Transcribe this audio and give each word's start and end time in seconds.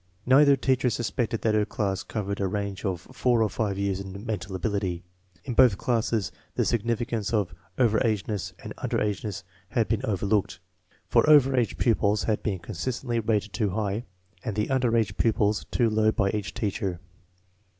Neither 0.25 0.55
teacher 0.55 0.89
suspected 0.89 1.41
that 1.43 1.53
her 1.53 1.63
class 1.63 2.01
covered 2.01 2.39
a 2.41 2.47
range 2.47 2.85
of 2.85 3.01
four 3.11 3.43
or 3.43 3.49
five 3.49 3.77
years 3.77 3.99
in 3.99 4.25
mental 4.25 4.55
ability. 4.55 5.03
In 5.43 5.53
both 5.53 5.77
classes 5.77 6.31
the 6.55 6.65
significance 6.65 7.31
of 7.31 7.53
over 7.77 7.99
ageness 7.99 8.53
and 8.63 8.73
under 8.79 8.97
ageness 8.97 9.43
had 9.69 9.87
been 9.87 10.01
overlooked, 10.03 10.59
for 11.07 11.29
over 11.29 11.55
age 11.55 11.77
pupils 11.77 12.23
had 12.23 12.41
been 12.41 12.57
consistently 12.57 13.19
rated 13.19 13.53
too 13.53 13.69
high 13.69 14.05
and 14.43 14.55
the 14.55 14.71
under 14.71 14.97
age 14.97 15.17
pupils 15.17 15.65
too 15.69 15.87
low 15.87 16.11
by 16.11 16.31
each 16.31 16.55
teacher. 16.55 16.99